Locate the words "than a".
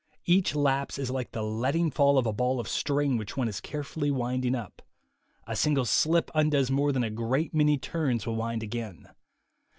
6.91-7.11